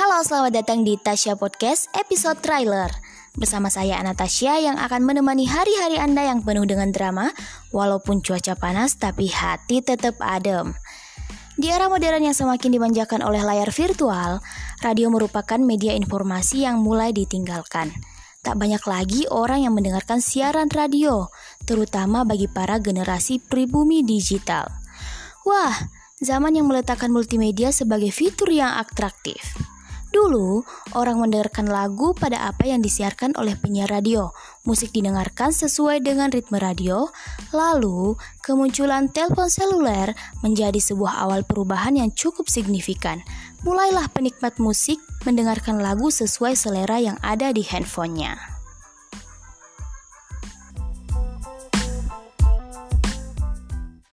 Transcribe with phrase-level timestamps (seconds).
[0.00, 2.88] Halo, selamat datang di Tasya Podcast episode trailer.
[3.36, 7.28] Bersama saya Anastasia yang akan menemani hari-hari Anda yang penuh dengan drama,
[7.68, 10.72] walaupun cuaca panas tapi hati tetap adem.
[11.60, 14.40] Di era modern yang semakin dimanjakan oleh layar virtual,
[14.80, 17.92] radio merupakan media informasi yang mulai ditinggalkan.
[18.40, 21.28] Tak banyak lagi orang yang mendengarkan siaran radio,
[21.68, 24.64] terutama bagi para generasi pribumi digital.
[25.44, 25.76] Wah,
[26.24, 29.69] zaman yang meletakkan multimedia sebagai fitur yang atraktif.
[30.10, 30.66] Dulu,
[30.98, 34.34] orang mendengarkan lagu pada apa yang disiarkan oleh penyiar radio.
[34.66, 37.06] Musik didengarkan sesuai dengan ritme radio.
[37.54, 40.10] Lalu, kemunculan telepon seluler
[40.42, 43.22] menjadi sebuah awal perubahan yang cukup signifikan.
[43.62, 48.49] Mulailah penikmat musik mendengarkan lagu sesuai selera yang ada di handphonenya.